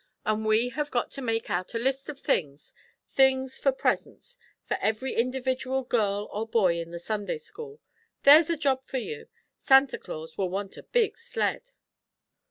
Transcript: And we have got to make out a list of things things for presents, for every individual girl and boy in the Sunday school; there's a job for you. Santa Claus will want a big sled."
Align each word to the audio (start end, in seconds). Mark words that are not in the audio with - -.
And 0.25 0.47
we 0.47 0.69
have 0.69 0.89
got 0.89 1.11
to 1.11 1.21
make 1.21 1.51
out 1.51 1.75
a 1.75 1.77
list 1.77 2.09
of 2.09 2.19
things 2.19 2.73
things 3.07 3.59
for 3.59 3.71
presents, 3.71 4.39
for 4.63 4.75
every 4.81 5.13
individual 5.13 5.83
girl 5.83 6.27
and 6.33 6.49
boy 6.49 6.79
in 6.81 6.89
the 6.89 6.97
Sunday 6.97 7.37
school; 7.37 7.79
there's 8.23 8.49
a 8.49 8.57
job 8.57 8.83
for 8.83 8.97
you. 8.97 9.27
Santa 9.59 9.99
Claus 9.99 10.39
will 10.39 10.49
want 10.49 10.75
a 10.75 10.81
big 10.81 11.19
sled." 11.19 11.69